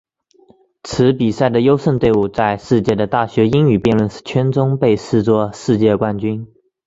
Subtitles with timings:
[0.81, 6.51] 此比赛的优胜队伍在世界的大学英语辩论圈中被视作世界冠军。